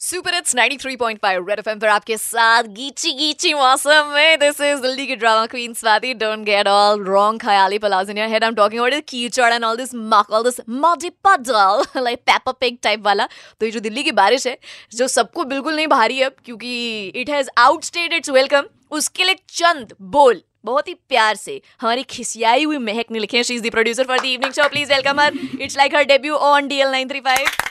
[0.00, 5.06] Super it's 93.5 red FM पर आपके साथ गीची गीची मौसम में। दिस इज़ दिल्ली
[5.06, 6.12] की drama queen Swati.
[6.14, 9.76] Don't get all wrong Khyali पलाज your head I am talking about कीचड़ and all
[9.76, 13.26] this muck all this muddy puddle like Peppa Pig type वाला
[13.60, 14.58] तो ये जो दिल्ली की बारिश है,
[14.94, 19.94] जो सबको बिल्कुल नहीं भारी है, क्योंकि it has outstayed its welcome उसके लिए चंद
[20.02, 24.04] बोल, बहुत ही प्यार से हमारी खिसियाई हुई महक ने लिखे she is the producer
[24.04, 27.69] for the evening show please welcome her it's like her debut on DL 935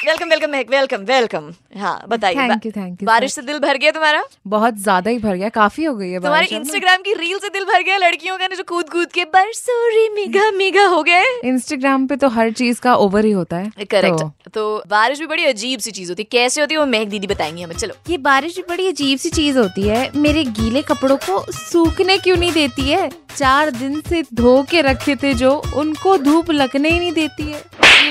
[0.00, 1.50] welcome welcome Mehak welcome welcome.
[1.78, 4.22] हाँ बताइए थैंक यू थैंक यू बारिश से दिल भर गया तुम्हारा?
[4.48, 7.64] बहुत ज़्यादा ही भर गया काफ़ी हो गई है तुम्हारे। इंस्टाग्राम की रील से दिल
[7.64, 12.16] भर गया लड़कियों का जो कूद कूद के बरसोरी मिगा मिगा हो गए। इंस्टाग्राम पे
[12.16, 15.80] तो हर चीज़ का ओवर ही होता है करेक्ट तो तो बारिश भी बड़ी अजीब
[15.80, 18.56] सी चीज़ होती है। कैसे होती है वो महक दीदी बताएँगी हमें। चलो। ये बारिश
[18.56, 22.88] भी बड़ी अजीब सी चीज़ होती है मेरे गीले कपड़ों को सूखने क्यों नहीं देती
[22.90, 23.10] है?
[23.36, 27.62] चार दिन से धो के रखे थे जो उनको धूप लगने ही नहीं देती है।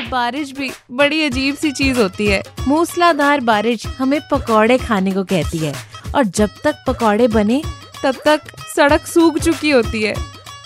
[0.10, 5.58] बारिश भी बड़ी अजीब सी चीज़ होती है। मूसलाधार बारिश हमें पकौड़े खाने को कहती
[5.58, 5.74] है
[6.16, 7.62] और जब तक पकौड़े बने,
[8.04, 8.42] तब तक
[8.76, 10.14] सड़क सूख चुकी होती है।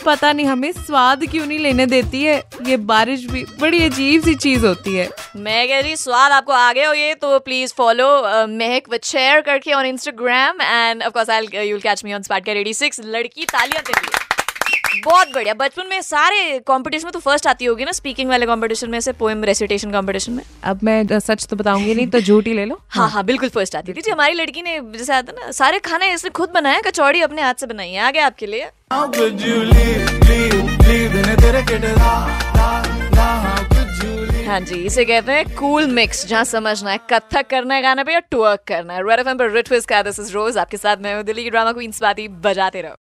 [0.05, 4.33] पता नहीं हमें स्वाद क्यों नहीं लेने देती है। ये बारिश भी बड़ी अजीब सी
[4.35, 8.09] चीज़ होती है। मैं कह रही स्वाद आपको आ गए हो ये तो please follow
[8.49, 12.45] Mehak with share करके on Instagram and of course I will catch me on spot
[12.45, 14.32] cat 86 लड़की तालियाँ लिए
[15.05, 18.89] बहुत बढ़िया। बचपन में सारे कंपटीशन में तो फ़र्स्ट आती होगी ना स्पीकिंग वाले कंपटीशन
[18.89, 22.53] में से पोएम रेसिटेशन कंपटीशन में। अब मैं सच तो बताऊँगी नहीं तो झूठ ही
[22.53, 25.51] ले लो। हाँ हाँ बिल्कुल फ़र्स्ट आती थी जी हमारी लड़की ने जैसे आता ना
[25.53, 28.69] सारे खाने इसने खुद बनाया कचौड़ी अपने हाथ से बनाई है। आगे आपके लिए।
[29.65, 30.09] leave?
[34.47, 38.13] हाँ जी इसे कहते हैं कूल मिक्स जहाँ समझना है कथक करना है गाने पे
[38.13, 41.15] या टवर्क करना है। रेड एफएम पर रिट का दिस इज़ रोज आपके साथ मैं
[41.15, 42.95] हूँ दिल्ली की ड्रामा क्वीन स्वाति बजाते रहो।